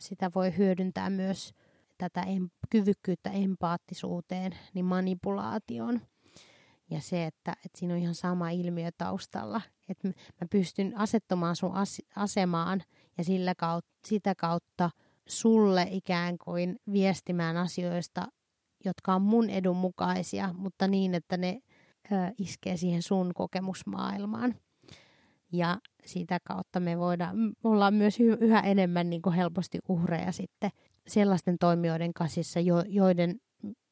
sitä 0.00 0.30
voi 0.34 0.56
hyödyntää 0.56 1.10
myös 1.10 1.54
tätä 1.98 2.22
em- 2.22 2.50
kyvykkyyttä 2.70 3.30
empaattisuuteen, 3.30 4.52
niin 4.74 4.84
manipulaation. 4.84 6.00
Ja 6.90 7.00
se, 7.00 7.26
että, 7.26 7.52
että 7.52 7.78
siinä 7.78 7.94
on 7.94 8.00
ihan 8.00 8.14
sama 8.14 8.50
ilmiö 8.50 8.90
taustalla. 8.98 9.60
Että 9.88 10.08
mä 10.08 10.46
pystyn 10.50 10.98
asettumaan 10.98 11.56
sun 11.56 11.74
as- 11.74 12.02
asemaan 12.16 12.82
ja 13.18 13.24
sillä 13.24 13.54
kautta, 13.54 13.90
sitä 14.06 14.34
kautta 14.34 14.90
sulle 15.28 15.86
ikään 15.90 16.38
kuin 16.44 16.76
viestimään 16.92 17.56
asioista, 17.56 18.26
jotka 18.84 19.14
on 19.14 19.22
mun 19.22 19.50
edun 19.50 19.76
mukaisia, 19.76 20.52
mutta 20.52 20.88
niin, 20.88 21.14
että 21.14 21.36
ne 21.36 21.60
iskee 22.38 22.76
siihen 22.76 23.02
sun 23.02 23.34
kokemusmaailmaan. 23.34 24.54
Ja 25.52 25.78
sitä 26.06 26.38
kautta 26.44 26.80
me 26.80 26.98
voidaan, 26.98 27.36
ollaan 27.64 27.94
myös 27.94 28.20
yhä 28.20 28.60
enemmän 28.60 29.10
niin 29.10 29.22
kuin 29.22 29.34
helposti 29.34 29.78
uhreja 29.88 30.32
sitten 30.32 30.70
sellaisten 31.06 31.56
toimijoiden 31.60 32.14
kanssa, 32.14 32.60
jo, 32.60 32.82
joiden 32.88 33.40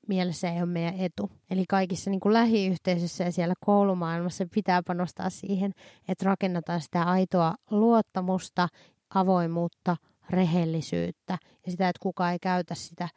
mielessä 0.09 0.53
ei 0.53 0.59
ole 0.59 0.67
meidän 0.67 0.95
etu. 0.99 1.31
Eli 1.51 1.65
kaikissa 1.69 2.11
niin 2.11 2.21
kuin 2.21 2.33
lähiyhteisössä 2.33 3.25
ja 3.25 3.33
siellä 3.33 3.55
koulumaailmassa 3.65 4.47
pitää 4.55 4.83
panostaa 4.87 5.31
siihen, 5.31 5.73
että 6.09 6.25
rakennetaan 6.25 6.81
sitä 6.81 7.03
aitoa 7.03 7.55
luottamusta, 7.71 8.69
avoimuutta, 9.15 9.97
rehellisyyttä 10.31 11.39
ja 11.67 11.71
sitä, 11.71 11.89
että 11.89 12.03
kukaan 12.03 12.33
ei 12.33 12.39
käytä 12.39 12.75
sitä 12.75 13.09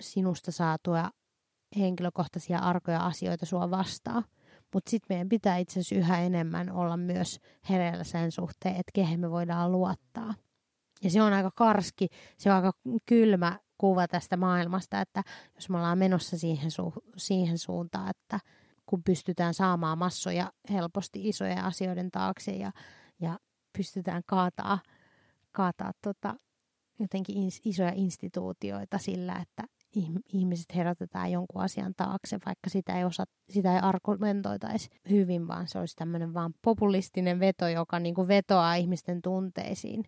sinusta 0.00 0.52
saatua 0.52 1.10
henkilökohtaisia 1.76 2.58
arkoja 2.58 3.06
asioita 3.06 3.46
sua 3.46 3.70
vastaan. 3.70 4.24
Mutta 4.74 4.90
sitten 4.90 5.14
meidän 5.14 5.28
pitää 5.28 5.56
itse 5.56 5.80
asiassa 5.80 5.94
yhä 5.94 6.20
enemmän 6.20 6.72
olla 6.72 6.96
myös 6.96 7.40
hereillä 7.68 8.04
sen 8.04 8.32
suhteen, 8.32 8.76
että 8.76 8.90
kehen 8.94 9.20
me 9.20 9.30
voidaan 9.30 9.72
luottaa. 9.72 10.34
Ja 11.02 11.10
se 11.10 11.22
on 11.22 11.32
aika 11.32 11.50
karski, 11.54 12.08
se 12.38 12.50
on 12.50 12.56
aika 12.56 12.72
kylmä 13.06 13.58
kuva 13.78 14.08
tästä 14.08 14.36
maailmasta, 14.36 15.00
että 15.00 15.22
jos 15.54 15.70
me 15.70 15.76
ollaan 15.76 15.98
menossa 15.98 16.38
siihen, 16.38 16.70
su- 16.70 17.12
siihen 17.16 17.58
suuntaan, 17.58 18.10
että 18.10 18.40
kun 18.86 19.02
pystytään 19.02 19.54
saamaan 19.54 19.98
massoja 19.98 20.52
helposti 20.70 21.28
isojen 21.28 21.64
asioiden 21.64 22.10
taakse 22.10 22.52
ja, 22.52 22.72
ja 23.20 23.38
pystytään 23.78 24.22
kaataa, 24.26 24.78
kaataa 25.52 25.92
tota, 26.02 26.34
jotenkin 26.98 27.50
isoja 27.64 27.92
instituutioita 27.94 28.98
sillä, 28.98 29.36
että 29.42 29.62
ihmiset 30.32 30.74
herätetään 30.74 31.32
jonkun 31.32 31.62
asian 31.62 31.94
taakse, 31.96 32.38
vaikka 32.46 32.70
sitä 32.70 32.98
ei, 32.98 33.04
osa, 33.04 33.24
sitä 33.50 33.74
ei 33.74 33.80
argumentoitaisi 33.82 34.88
hyvin, 35.10 35.48
vaan 35.48 35.68
se 35.68 35.78
olisi 35.78 35.96
tämmöinen 35.96 36.34
vaan 36.34 36.54
populistinen 36.62 37.40
veto, 37.40 37.68
joka 37.68 37.98
niin 37.98 38.14
kuin 38.14 38.28
vetoaa 38.28 38.74
ihmisten 38.74 39.22
tunteisiin. 39.22 40.04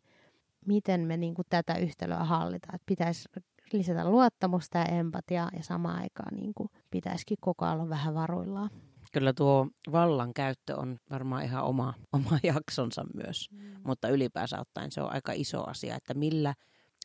Miten 0.67 1.01
me 1.01 1.17
niin 1.17 1.35
kuin 1.35 1.47
tätä 1.51 1.75
yhtälöä 1.75 2.25
hallitaan? 2.25 2.75
Että 2.75 2.87
pitäisi 2.87 3.29
lisätä 3.73 4.11
luottamusta 4.11 4.79
ja 4.79 4.85
empatiaa 4.85 5.51
ja 5.57 5.63
samaan 5.63 6.03
aikaan 6.03 6.37
niin 6.37 6.53
kuin 6.55 6.69
pitäisikin 6.91 7.39
koko 7.41 7.65
ajan 7.65 7.75
olla 7.75 7.89
vähän 7.89 8.15
varuillaan. 8.15 8.71
Kyllä 9.13 9.33
tuo 9.33 9.69
vallan 9.93 10.35
käyttö 10.35 10.77
on 10.77 10.99
varmaan 11.11 11.45
ihan 11.45 11.65
oma, 11.65 11.95
oma 12.13 12.39
jaksonsa 12.43 13.05
myös, 13.15 13.51
mm. 13.51 13.59
mutta 13.85 14.09
ylipäänsä 14.09 14.61
ottaen 14.61 14.93
se 14.93 15.03
on 15.03 15.13
aika 15.13 15.33
iso 15.33 15.65
asia, 15.65 15.97
että 15.97 16.15
millä, 16.15 16.55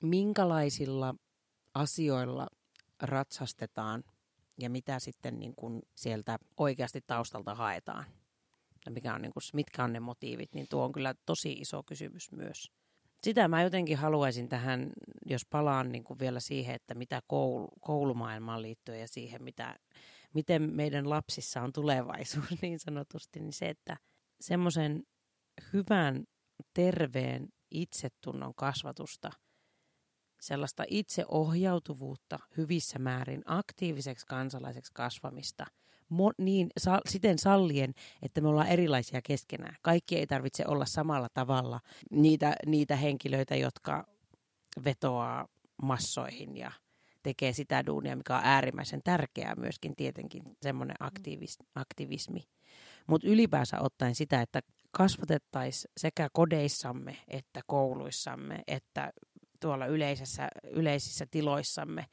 minkälaisilla 0.01 1.15
asioilla 1.74 2.48
ratsastetaan 3.02 4.04
ja 4.60 4.70
mitä 4.70 5.00
sitten 5.00 5.40
niin 5.40 5.56
kuin 5.56 5.82
sieltä 5.96 6.40
oikeasti 6.58 7.02
taustalta 7.08 7.56
haetaan. 7.56 8.06
Ja 8.86 8.92
mikä 8.92 9.14
on, 9.14 9.22
niin 9.22 9.34
kuin, 9.34 9.44
mitkä 9.54 9.84
on 9.84 9.94
ne 9.94 10.00
motiivit, 10.00 10.54
niin 10.54 10.68
tuo 10.70 10.84
on 10.84 10.92
kyllä 10.92 11.16
tosi 11.25 11.52
iso 11.52 11.84
kysymys 11.84 12.32
myös. 12.32 12.72
Sitä 13.24 13.48
mä 13.48 13.64
jotenkin 13.64 13.98
haluaisin 13.98 14.50
tähän, 14.50 14.92
jos 15.25 15.46
palaan 15.46 15.92
niin 15.92 16.04
kuin 16.04 16.20
vielä 16.20 16.40
siihen, 16.40 16.75
että 16.75 16.96
mitä 16.96 17.22
koulu, 17.28 17.68
koulumaailmaan 17.82 18.62
liittyy 18.62 18.96
ja 18.96 19.08
siihen, 19.08 19.44
mitä, 19.44 19.75
miten 20.34 20.62
meidän 20.62 21.10
lapsissa 21.10 21.62
on 21.62 21.74
tulevaisuus 21.74 22.46
niin 22.62 22.80
sanotusti, 22.80 23.40
niin 23.40 23.54
se, 23.54 23.70
että 23.70 23.98
semmoisen 24.42 25.04
hyvän, 25.74 26.24
terveen 26.74 27.48
itsetunnon 27.72 28.56
kasvatusta– 28.56 29.32
sellaista 30.46 30.84
itseohjautuvuutta 30.88 32.40
hyvissä 32.58 33.00
määrin, 33.00 33.42
aktiiviseksi 33.46 34.25
kansalaiseksi 34.25 34.92
kasvamista, 34.94 35.66
mo, 36.10 36.32
niin 36.38 36.70
sa, 36.78 37.02
siten 37.10 37.40
sallien, 37.40 37.94
että 38.22 38.42
me 38.42 38.48
ollaan 38.48 38.68
erilaisia 38.68 39.22
keskenään. 39.22 39.75
Kaikki 39.82 40.18
ei 40.18 40.28
tarvitse 40.28 40.64
olla 40.68 40.86
samalla 40.86 41.28
tavalla 41.34 41.80
niitä, 42.12 42.56
niitä 42.66 42.96
henkilöitä, 42.96 43.56
jotka 43.56 44.08
vetoaa 44.86 45.48
massoihin 45.82 46.58
ja 46.58 46.72
tekee 47.24 47.54
sitä 47.54 47.86
duunia, 47.86 48.16
mikä 48.16 48.36
on 48.36 48.42
äärimmäisen 48.44 49.02
tärkeää 49.04 49.56
myöskin 49.56 49.96
tietenkin, 49.96 50.44
semmoinen 50.62 50.96
aktivis, 51.00 51.60
aktivismi. 51.75 52.48
Mutta 53.08 53.28
ylipäänsä 53.28 53.80
ottaen 53.80 54.16
sitä, 54.16 54.42
että 54.42 54.62
kasvatettaisiin 54.91 55.91
sekä 55.98 56.30
kodeissamme 56.34 57.17
että 57.28 57.62
kouluissamme 57.67 58.63
että 58.67 59.13
tuolla 59.60 59.86
yleisessä, 59.86 60.48
yleisissä 60.63 61.26
tiloissamme 61.32 62.06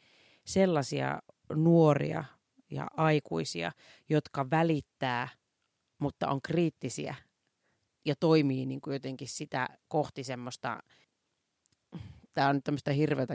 sellaisia 0.45 1.23
nuoria 1.55 2.25
ja 2.71 2.87
aikuisia, 2.97 3.73
jotka 4.09 4.51
välittää, 4.51 5.29
mutta 5.99 6.29
on 6.29 6.43
kriittisiä 6.43 7.15
ja 8.05 8.15
toimii 8.21 8.67
niin 8.67 8.81
kuin 8.81 8.95
jotenkin 8.95 9.29
sitä 9.29 9.69
kohti 9.89 10.25
semmoista, 10.25 10.83
tämä 12.35 12.49
on 12.49 12.55
nyt 12.55 12.65
tämmöistä 12.65 12.93
hirveätä 12.93 13.35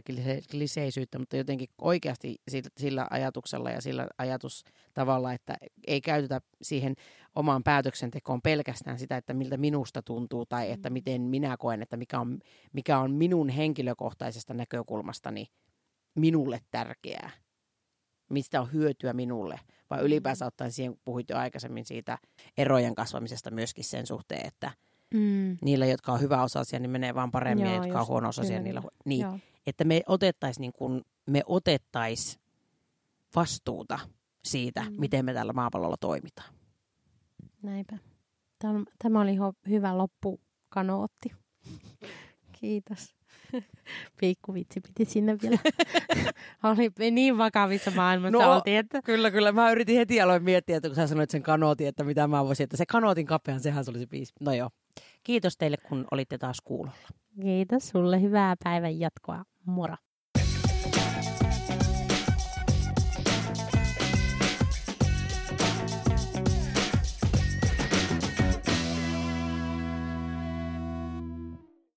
kliseisyyttä, 0.52 1.20
mutta 1.20 1.38
jotenkin 1.38 1.70
oikeasti 1.82 2.36
sillä 2.78 3.08
ajatuksella 3.10 3.72
ja 3.72 3.82
sillä 3.82 4.08
ajatustavalla, 4.18 5.34
että 5.34 5.58
ei 5.88 6.02
käytetä 6.02 6.42
siihen 6.62 6.96
omaan 7.36 7.64
päätöksentekoon 7.64 8.42
pelkästään 8.42 9.00
sitä, 9.00 9.18
että 9.18 9.34
miltä 9.34 9.58
minusta 9.58 10.02
tuntuu 10.02 10.46
tai 10.46 10.72
että 10.72 10.90
mm. 10.90 10.94
miten 10.94 11.22
minä 11.22 11.58
koen, 11.58 11.82
että 11.82 11.98
mikä 11.98 12.20
on, 12.20 12.40
mikä 12.74 13.00
on 13.00 13.12
minun 13.12 13.50
henkilökohtaisesta 13.50 14.54
näkökulmastani 14.54 15.46
minulle 16.16 16.60
tärkeää, 16.72 17.30
mistä 18.30 18.62
on 18.62 18.74
hyötyä 18.74 19.14
minulle, 19.14 19.60
vai 19.90 20.02
ylipäänsä 20.02 20.46
mm. 20.46 20.48
ottaen 20.48 20.72
siihen 20.72 21.00
puhuit 21.06 21.30
jo 21.30 21.38
aikaisemmin 21.38 21.86
siitä 21.86 22.18
erojen 22.58 22.96
kasvamisesta 22.96 23.52
myöskin 23.52 23.84
sen 23.84 24.08
suhteen, 24.08 24.48
että 24.48 24.72
mm. 25.14 25.58
niillä, 25.62 25.86
jotka 25.86 26.12
on 26.12 26.22
hyvä 26.22 26.44
osaisia, 26.44 26.80
niin 26.80 26.90
menee 26.90 27.16
vaan 27.16 27.32
paremmin, 27.32 27.66
Joo, 27.66 27.76
ja 27.76 27.84
jotka 27.84 28.02
on 28.02 28.08
huono 28.08 28.30
osaisia, 28.30 28.60
niillä, 28.60 28.82
niin, 29.06 29.26
että 29.68 29.84
me 29.84 30.02
otettaisiin 30.08 30.62
niin 30.62 30.74
kuin, 30.74 31.02
me 31.26 31.42
otettais 31.46 32.40
vastuuta 33.36 34.00
siitä, 34.46 34.84
mm. 34.84 34.96
miten 35.00 35.26
me 35.26 35.34
tällä 35.34 35.54
maapallolla 35.54 35.98
toimitaan. 36.00 36.54
Näinpä. 37.62 37.98
Tämä, 38.60 38.84
tämä 39.00 39.22
oli 39.22 39.36
hyvä 39.70 39.98
loppukanootti. 39.98 41.32
Kiitos. 42.60 43.16
Piikkuvitsi 44.20 44.82
piti 44.82 45.12
sinne 45.12 45.38
vielä. 45.42 45.58
oli 46.64 47.12
niin 47.12 47.38
vakavissa 47.38 47.92
maailmassa 47.92 48.38
no, 48.38 48.54
oltiin, 48.54 48.78
että... 48.78 49.02
Kyllä, 49.02 49.32
kyllä. 49.32 49.52
Mä 49.52 49.72
yritin 49.72 49.98
heti 49.98 50.22
aloin 50.22 50.44
miettiä, 50.44 50.78
että 50.78 50.90
kun 50.90 50.96
sä 50.96 51.08
sanoit 51.08 51.30
sen 51.30 51.44
kanootin, 51.44 51.88
että 51.88 52.04
mitä 52.04 52.28
mä 52.28 52.46
voisin, 52.46 52.64
että 52.64 52.78
se 52.78 52.86
kanootin 52.86 53.26
kapean, 53.26 53.60
sehän 53.60 53.86
se 53.86 53.92
oli 53.92 54.00
se 54.00 54.08
biisi. 54.08 54.34
No 54.40 54.54
joo. 54.54 54.70
Kiitos 55.28 55.58
teille, 55.58 55.78
kun 55.78 56.06
olitte 56.12 56.38
taas 56.38 56.62
kuulolla. 56.64 57.08
Kiitos 57.42 57.90
sulle. 57.90 58.22
Hyvää 58.22 58.56
päivän 58.64 59.00
jatkoa. 59.00 59.44
Moro. 59.66 59.96